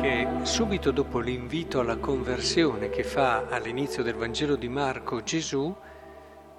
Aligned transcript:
che 0.00 0.26
subito 0.44 0.92
dopo 0.92 1.18
l'invito 1.18 1.80
alla 1.80 1.98
conversione 1.98 2.88
che 2.88 3.04
fa 3.04 3.48
all'inizio 3.48 4.02
del 4.02 4.14
Vangelo 4.14 4.56
di 4.56 4.68
Marco 4.68 5.22
Gesù, 5.22 5.76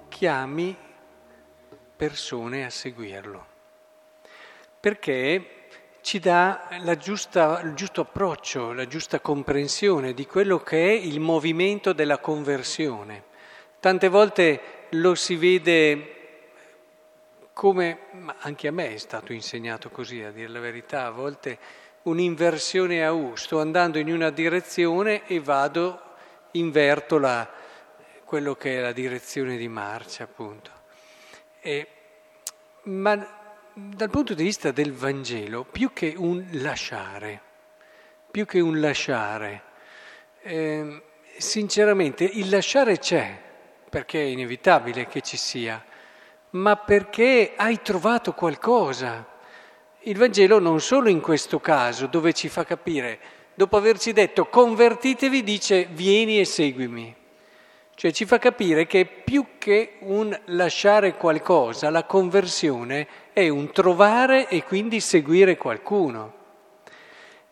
chiami 0.08 0.76
persone 1.96 2.64
a 2.64 2.70
seguirlo. 2.70 3.46
Perché 4.78 5.66
ci 6.02 6.20
dà 6.20 6.68
giusta, 6.98 7.60
il 7.64 7.74
giusto 7.74 8.02
approccio, 8.02 8.72
la 8.72 8.86
giusta 8.86 9.18
comprensione 9.18 10.14
di 10.14 10.24
quello 10.24 10.58
che 10.60 10.90
è 10.90 10.92
il 10.92 11.18
movimento 11.18 11.92
della 11.92 12.18
conversione. 12.18 13.24
Tante 13.80 14.08
volte 14.08 14.60
lo 14.90 15.16
si 15.16 15.34
vede 15.34 16.12
come, 17.52 17.98
anche 18.38 18.68
a 18.68 18.72
me 18.72 18.94
è 18.94 18.98
stato 18.98 19.32
insegnato 19.32 19.90
così, 19.90 20.22
a 20.22 20.30
dire 20.30 20.48
la 20.48 20.60
verità, 20.60 21.06
a 21.06 21.10
volte 21.10 21.58
un'inversione 22.02 23.04
a 23.04 23.12
U, 23.12 23.36
sto 23.36 23.60
andando 23.60 23.98
in 23.98 24.12
una 24.12 24.30
direzione 24.30 25.26
e 25.26 25.40
vado, 25.40 26.00
inverto 26.52 27.18
la, 27.18 27.48
quello 28.24 28.54
che 28.54 28.78
è 28.78 28.80
la 28.80 28.92
direzione 28.92 29.56
di 29.56 29.68
marcia, 29.68 30.24
appunto. 30.24 30.70
E, 31.60 31.86
ma 32.84 33.40
dal 33.72 34.10
punto 34.10 34.34
di 34.34 34.42
vista 34.42 34.70
del 34.70 34.92
Vangelo, 34.92 35.64
più 35.64 35.92
che 35.92 36.14
un 36.16 36.46
lasciare, 36.52 37.40
più 38.30 38.44
che 38.44 38.60
un 38.60 38.80
lasciare, 38.80 39.62
eh, 40.42 41.02
sinceramente 41.38 42.24
il 42.24 42.48
lasciare 42.48 42.98
c'è, 42.98 43.40
perché 43.88 44.20
è 44.20 44.26
inevitabile 44.26 45.06
che 45.06 45.20
ci 45.20 45.36
sia, 45.36 45.82
ma 46.50 46.76
perché 46.76 47.52
hai 47.56 47.80
trovato 47.82 48.32
qualcosa. 48.32 49.26
Il 50.04 50.18
Vangelo 50.18 50.58
non 50.58 50.80
solo 50.80 51.08
in 51.08 51.20
questo 51.20 51.60
caso, 51.60 52.06
dove 52.06 52.32
ci 52.32 52.48
fa 52.48 52.64
capire, 52.64 53.20
dopo 53.54 53.76
averci 53.76 54.12
detto 54.12 54.46
convertitevi, 54.46 55.44
dice 55.44 55.86
vieni 55.92 56.40
e 56.40 56.44
seguimi. 56.44 57.14
Cioè 57.94 58.10
ci 58.10 58.24
fa 58.24 58.38
capire 58.38 58.88
che 58.88 59.04
più 59.04 59.44
che 59.58 59.98
un 60.00 60.36
lasciare 60.46 61.14
qualcosa, 61.16 61.88
la 61.88 62.02
conversione 62.02 63.06
è 63.32 63.48
un 63.48 63.70
trovare 63.70 64.48
e 64.48 64.64
quindi 64.64 64.98
seguire 64.98 65.56
qualcuno. 65.56 66.34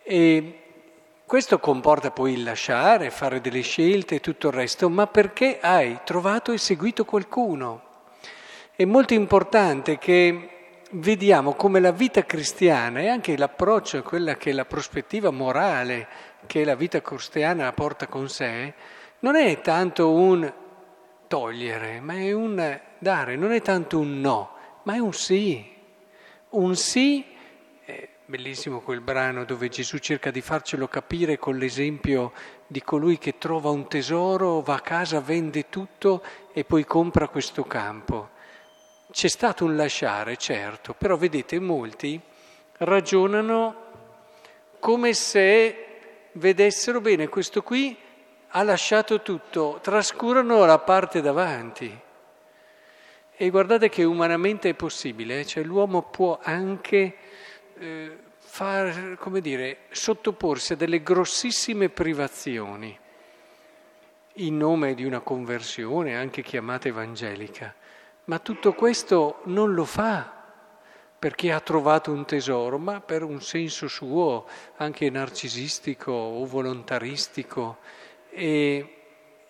E 0.03 0.62
questo 1.25 1.61
comporta 1.61 2.11
poi 2.11 2.33
il 2.33 2.43
lasciare, 2.43 3.11
fare 3.11 3.41
delle 3.41 3.61
scelte 3.61 4.17
e 4.17 4.21
tutto 4.21 4.48
il 4.48 4.55
resto, 4.55 4.91
ma 4.91 5.06
perché 5.06 5.61
hai 5.61 6.01
trovato 6.03 6.51
e 6.51 6.59
seguito 6.59 7.05
qualcuno. 7.05 7.83
È 8.75 8.84
molto 8.84 9.15
importante 9.15 9.98
che 9.98 10.59
vediamo 10.92 11.55
come 11.55 11.78
la 11.78 11.92
vita 11.92 12.24
cristiana 12.24 13.00
e 13.00 13.08
anche 13.08 13.36
l'approccio 13.36 13.98
a 13.98 14.02
quella 14.02 14.34
che 14.36 14.50
è 14.50 14.52
la 14.52 14.64
prospettiva 14.64 15.30
morale 15.30 16.08
che 16.47 16.64
la 16.64 16.74
vita 16.74 17.00
cristiana 17.00 17.72
porta 17.72 18.06
con 18.06 18.28
sé, 18.28 18.74
non 19.20 19.36
è 19.36 19.60
tanto 19.60 20.12
un 20.12 20.52
togliere, 21.28 22.00
ma 22.00 22.14
è 22.14 22.32
un 22.32 22.80
dare, 22.98 23.36
non 23.36 23.52
è 23.52 23.62
tanto 23.62 23.98
un 23.98 24.20
no, 24.20 24.50
ma 24.84 24.94
è 24.94 24.98
un 24.98 25.12
sì. 25.12 25.78
Un 26.50 26.74
sì, 26.74 27.25
è 27.84 28.08
bellissimo 28.25 28.80
quel 28.80 29.00
brano 29.00 29.44
dove 29.44 29.69
Gesù 29.69 29.98
cerca 29.98 30.32
di 30.32 30.41
farcelo 30.41 30.88
capire 30.88 31.38
con 31.38 31.56
l'esempio 31.56 32.32
di 32.66 32.82
colui 32.82 33.19
che 33.19 33.38
trova 33.38 33.70
un 33.70 33.86
tesoro, 33.86 34.60
va 34.60 34.75
a 34.75 34.80
casa, 34.80 35.20
vende 35.20 35.69
tutto 35.69 36.22
e 36.52 36.64
poi 36.64 36.84
compra 36.84 37.28
questo 37.28 37.62
campo. 37.62 38.38
C'è 39.10 39.28
stato 39.28 39.65
un 39.65 39.76
lasciare, 39.76 40.37
certo, 40.37 40.94
però 40.94 41.16
vedete, 41.16 41.59
molti 41.59 42.21
ragionano 42.78 43.88
come 44.78 45.12
se 45.15 45.87
vedessero 46.32 47.00
bene 47.00 47.28
questo 47.28 47.62
qui 47.62 47.97
ha 48.53 48.62
lasciato 48.62 49.21
tutto, 49.21 49.78
trascurano 49.82 50.65
la 50.65 50.78
parte 50.78 51.21
davanti. 51.21 51.98
E 53.37 53.50
guardate 53.50 53.88
che 53.88 54.04
umanamente 54.04 54.71
è 54.71 54.75
possibile, 54.75 55.47
cioè 55.47 55.62
l'uomo 55.62 56.03
può 56.03 56.38
anche 56.42 57.15
eh, 57.78 58.19
far, 58.38 59.16
come 59.19 59.41
dire, 59.41 59.78
sottoporsi 59.91 60.75
a 60.75 60.77
delle 60.77 61.03
grossissime 61.03 61.88
privazioni 61.88 62.98
in 64.34 64.56
nome 64.56 64.94
di 64.94 65.04
una 65.04 65.21
conversione, 65.21 66.16
anche 66.16 66.42
chiamata 66.42 66.88
evangelica. 66.88 67.75
Ma 68.30 68.38
tutto 68.38 68.74
questo 68.74 69.41
non 69.46 69.74
lo 69.74 69.84
fa 69.84 70.32
perché 71.18 71.50
ha 71.50 71.58
trovato 71.58 72.12
un 72.12 72.24
tesoro, 72.24 72.78
ma 72.78 73.00
per 73.00 73.24
un 73.24 73.42
senso 73.42 73.88
suo, 73.88 74.46
anche 74.76 75.10
narcisistico 75.10 76.12
o 76.12 76.46
volontaristico, 76.46 77.78
e, 78.30 78.98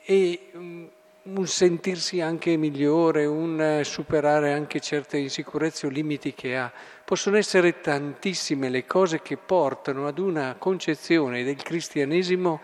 e 0.02 0.50
mm, 0.56 0.86
un 1.24 1.46
sentirsi 1.46 2.22
anche 2.22 2.56
migliore, 2.56 3.26
un 3.26 3.82
superare 3.84 4.54
anche 4.54 4.80
certe 4.80 5.18
insicurezze 5.18 5.86
o 5.86 5.90
limiti 5.90 6.32
che 6.32 6.56
ha. 6.56 6.72
Possono 7.04 7.36
essere 7.36 7.82
tantissime 7.82 8.70
le 8.70 8.86
cose 8.86 9.20
che 9.20 9.36
portano 9.36 10.06
ad 10.06 10.18
una 10.18 10.56
concezione 10.58 11.44
del 11.44 11.62
cristianesimo 11.62 12.62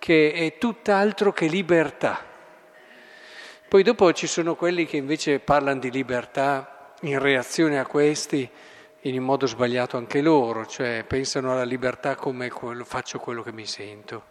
che 0.00 0.32
è 0.32 0.58
tutt'altro 0.58 1.32
che 1.32 1.46
libertà. 1.46 2.31
Poi 3.72 3.82
dopo 3.82 4.12
ci 4.12 4.26
sono 4.26 4.54
quelli 4.54 4.84
che 4.84 4.98
invece 4.98 5.38
parlano 5.38 5.80
di 5.80 5.90
libertà 5.90 6.92
in 7.00 7.18
reazione 7.18 7.78
a 7.78 7.86
questi 7.86 8.46
in 9.00 9.22
modo 9.22 9.46
sbagliato 9.46 9.96
anche 9.96 10.20
loro, 10.20 10.66
cioè 10.66 11.06
pensano 11.08 11.52
alla 11.52 11.64
libertà 11.64 12.14
come 12.14 12.50
quello, 12.50 12.84
faccio 12.84 13.18
quello 13.18 13.42
che 13.42 13.50
mi 13.50 13.64
sento 13.64 14.24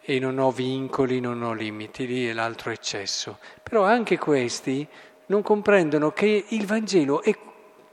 e 0.00 0.18
non 0.18 0.38
ho 0.38 0.50
vincoli, 0.50 1.20
non 1.20 1.42
ho 1.42 1.52
limiti, 1.52 2.06
lì 2.06 2.26
è 2.26 2.32
l'altro 2.32 2.70
eccesso. 2.70 3.36
Però 3.62 3.84
anche 3.84 4.16
questi 4.16 4.88
non 5.26 5.42
comprendono 5.42 6.12
che 6.12 6.46
il 6.48 6.64
Vangelo 6.64 7.22
è, 7.22 7.36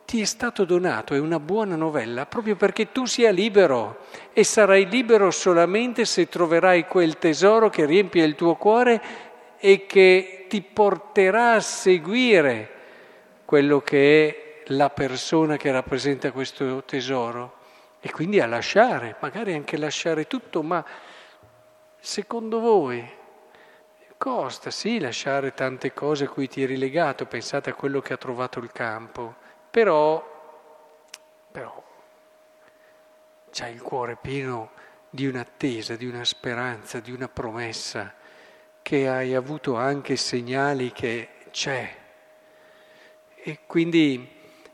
ti 0.05 0.21
è 0.21 0.25
stato 0.25 0.63
donato, 0.63 1.13
è 1.13 1.19
una 1.19 1.41
buona 1.41 1.75
novella, 1.75 2.25
proprio 2.27 2.55
perché 2.55 2.93
tu 2.93 3.03
sia 3.03 3.31
libero 3.31 4.05
e 4.31 4.45
sarai 4.45 4.87
libero 4.89 5.31
solamente 5.31 6.05
se 6.05 6.29
troverai 6.29 6.87
quel 6.87 7.17
tesoro 7.17 7.69
che 7.69 7.85
riempie 7.85 8.23
il 8.23 8.35
tuo 8.35 8.55
cuore 8.55 9.26
e 9.59 9.85
che 9.85 10.45
ti 10.47 10.61
porterà 10.61 11.53
a 11.53 11.59
seguire 11.59 12.69
quello 13.45 13.81
che 13.81 14.27
è 14.27 14.71
la 14.71 14.89
persona 14.89 15.57
che 15.57 15.71
rappresenta 15.71 16.31
questo 16.31 16.83
tesoro 16.83 17.55
e 17.99 18.11
quindi 18.11 18.39
a 18.39 18.45
lasciare, 18.45 19.15
magari 19.19 19.53
anche 19.53 19.77
lasciare 19.77 20.27
tutto, 20.27 20.61
ma 20.61 20.85
secondo 21.99 22.59
voi 22.59 23.15
costa 24.17 24.71
sì 24.71 24.99
lasciare 24.99 25.53
tante 25.53 25.93
cose 25.93 26.25
a 26.25 26.29
cui 26.29 26.47
ti 26.47 26.63
eri 26.63 26.77
legato, 26.77 27.25
pensate 27.25 27.69
a 27.69 27.73
quello 27.73 28.01
che 28.01 28.13
ha 28.13 28.17
trovato 28.17 28.59
il 28.59 28.71
campo, 28.71 29.35
però, 29.69 30.25
però 31.51 31.83
c'hai 33.51 33.73
il 33.73 33.81
cuore 33.81 34.17
pieno 34.19 34.71
di 35.09 35.25
un'attesa, 35.27 35.95
di 35.95 36.05
una 36.05 36.25
speranza, 36.25 36.99
di 36.99 37.11
una 37.11 37.27
promessa 37.27 38.13
che 38.87 39.09
hai 39.09 39.35
avuto 39.35 39.75
anche 39.75 40.15
segnali 40.15 40.93
che 40.93 41.27
c'è. 41.51 41.93
E 43.35 43.59
quindi 43.67 44.25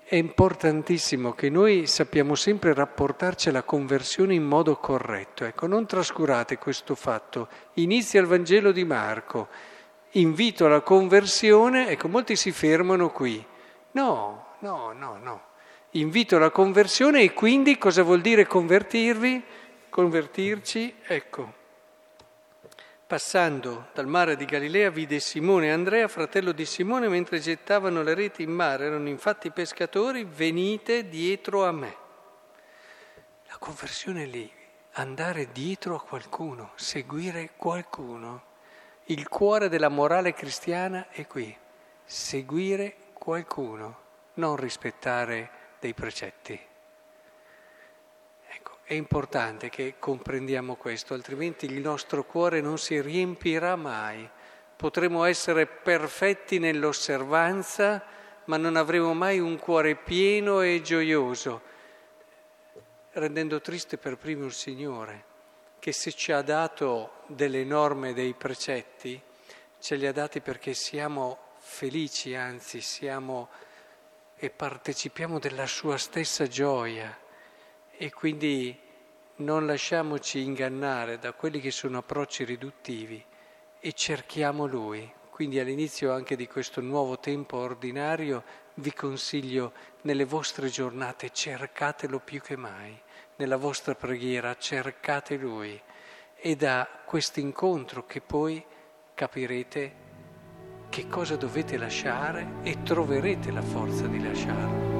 è 0.03 0.16
importantissimo 0.18 1.34
che 1.34 1.50
noi 1.50 1.88
sappiamo 1.88 2.35
sempre 2.35 2.75
rapportarci 2.75 3.50
alla 3.50 3.63
conversione 3.63 4.35
in 4.35 4.44
modo 4.44 4.75
corretto. 4.75 5.46
Ecco, 5.46 5.66
non 5.66 5.88
trascurate 5.88 6.59
questo 6.59 6.94
fatto. 6.94 7.48
Inizia 7.77 8.21
il 8.21 8.27
Vangelo 8.27 8.71
di 8.71 8.83
Marco, 8.83 9.48
invito 10.12 10.68
alla 10.68 10.81
conversione, 10.81 11.88
ecco, 11.88 12.07
molti 12.07 12.36
si 12.36 12.51
fermano 12.51 13.09
qui. 13.09 13.44
No, 13.94 14.45
no, 14.59 14.92
no, 14.92 15.18
no. 15.19 15.42
Invito 15.94 16.36
alla 16.36 16.51
conversione 16.51 17.24
e 17.24 17.33
quindi 17.33 17.80
cosa 17.80 18.04
vuol 18.04 18.21
dire 18.21 18.45
convertirvi? 18.45 19.44
Convertirci, 19.89 20.98
ecco 21.01 21.62
Passando 23.13 23.89
dal 23.94 24.07
mare 24.07 24.36
di 24.36 24.44
Galilea 24.44 24.89
vide 24.89 25.19
Simone 25.19 25.68
e 25.68 25.69
Andrea, 25.69 26.07
fratello 26.07 26.51
di 26.51 26.65
Simone, 26.65 27.07
mentre 27.07 27.38
gettavano 27.38 28.01
le 28.01 28.15
reti 28.15 28.42
in 28.42 28.50
mare. 28.50 28.88
Erano 28.88 29.07
infatti 29.07 29.51
pescatori, 29.51 30.24
venite 30.24 31.07
dietro 31.07 31.63
a 31.63 31.71
me. 31.71 31.95
La 33.50 33.57
conversione 33.60 34.25
lì, 34.25 34.51
andare 34.94 35.51
dietro 35.51 35.94
a 35.94 36.01
qualcuno, 36.01 36.71
seguire 36.74 37.51
qualcuno. 37.56 38.45
Il 39.04 39.30
cuore 39.30 39.69
della 39.69 39.89
morale 39.89 40.33
cristiana 40.33 41.09
è 41.12 41.27
qui, 41.27 41.56
seguire 42.04 42.95
qualcuno, 43.13 44.00
non 44.33 44.56
rispettare 44.56 45.51
dei 45.80 45.94
precetti. 45.94 46.59
È 48.94 48.95
importante 48.95 49.69
che 49.69 49.95
comprendiamo 49.98 50.75
questo, 50.75 51.16
altrimenti 51.16 51.66
il 51.66 51.80
nostro 51.80 52.25
cuore 52.25 52.62
non 52.62 52.78
si 52.78 53.01
riempirà 53.01 53.75
mai. 53.75 54.30
Potremo 54.75 55.24
essere 55.24 55.66
perfetti 55.66 56.60
nell'osservanza, 56.60 58.04
ma 58.45 58.57
non 58.57 58.75
avremo 58.75 59.16
mai 59.16 59.40
un 59.40 59.57
cuore 59.57 59.95
pieno 59.95 60.62
e 60.62 60.81
gioioso, 60.84 61.62
rendendo 63.13 63.62
triste 63.62 63.98
per 63.98 64.18
primo 64.18 64.45
il 64.45 64.54
Signore, 64.54 65.25
che 65.80 65.92
se 65.92 66.12
ci 66.12 66.31
ha 66.31 66.44
dato 66.44 67.24
delle 67.25 67.63
norme, 67.63 68.13
dei 68.13 68.36
precetti, 68.36 69.19
ce 69.80 69.95
li 69.95 70.06
ha 70.06 70.13
dati 70.13 70.40
perché 70.40 70.75
siamo 70.75 71.56
felici, 71.57 72.36
anzi 72.36 72.80
siamo 72.80 73.50
e 74.36 74.51
partecipiamo 74.51 75.40
della 75.40 75.66
sua 75.66 75.98
stessa 75.98 76.45
gioia 76.45 77.18
e 77.90 78.12
quindi 78.12 78.82
non 79.38 79.65
lasciamoci 79.65 80.41
ingannare 80.41 81.18
da 81.18 81.33
quelli 81.33 81.59
che 81.59 81.71
sono 81.71 81.97
approcci 82.00 82.44
riduttivi 82.44 83.24
e 83.80 83.94
cerchiamo 83.94 84.65
Lui. 84.65 85.12
Quindi 85.30 85.59
all'inizio 85.59 86.13
anche 86.13 86.35
di 86.35 86.47
questo 86.47 86.80
nuovo 86.80 87.19
tempo 87.19 87.57
ordinario 87.57 88.44
vi 88.75 88.94
consiglio 88.94 89.74
nelle 90.01 90.25
vostre 90.25 90.69
giornate 90.69 91.31
cercatelo 91.31 92.19
più 92.19 92.39
che 92.39 92.56
mai 92.56 92.95
nella 93.38 93.57
vostra 93.57 93.95
preghiera 93.95 94.56
cercate 94.57 95.38
Lui 95.38 95.80
e 96.35 96.56
da 96.56 96.88
questo 97.03 97.39
incontro 97.39 98.06
che 98.06 98.21
poi 98.21 98.63
capirete 99.13 100.01
che 100.89 101.07
cosa 101.07 101.35
dovete 101.35 101.77
lasciare 101.77 102.59
e 102.62 102.83
troverete 102.83 103.51
la 103.51 103.63
forza 103.63 104.06
di 104.06 104.21
lasciarlo. 104.21 104.93